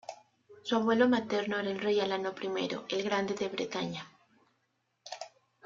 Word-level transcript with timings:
Su 0.63 0.77
abuelo 0.77 1.07
materno 1.07 1.59
era 1.59 1.69
el 1.69 1.79
rey 1.79 1.99
Alano 1.99 2.33
I 2.41 2.95
el 2.95 3.03
Grande 3.03 3.35
de 3.35 3.49
Bretaña. 3.49 4.11